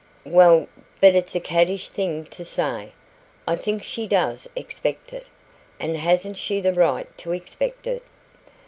"Well 0.25 0.67
but 0.99 1.13
it's 1.13 1.35
a 1.35 1.39
caddish 1.39 1.89
thing 1.89 2.25
to 2.25 2.43
say 2.43 2.93
I 3.47 3.55
think 3.55 3.83
she 3.83 4.07
does 4.07 4.49
expect 4.55 5.13
it. 5.13 5.27
And 5.79 5.95
hasn't 5.95 6.37
she 6.37 6.59
the 6.59 6.73
right 6.73 7.15
to 7.19 7.33
expect 7.33 7.85
it? 7.85 8.01